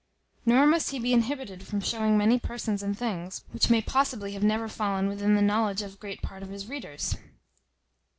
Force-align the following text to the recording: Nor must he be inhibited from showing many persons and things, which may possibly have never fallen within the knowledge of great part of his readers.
Nor 0.47 0.65
must 0.65 0.89
he 0.89 0.97
be 0.97 1.13
inhibited 1.13 1.67
from 1.67 1.79
showing 1.79 2.17
many 2.17 2.39
persons 2.39 2.81
and 2.81 2.97
things, 2.97 3.43
which 3.51 3.69
may 3.69 3.83
possibly 3.83 4.31
have 4.33 4.41
never 4.43 4.67
fallen 4.67 5.05
within 5.05 5.35
the 5.35 5.43
knowledge 5.43 5.83
of 5.83 5.99
great 5.99 6.23
part 6.23 6.41
of 6.41 6.49
his 6.49 6.65
readers. 6.65 7.17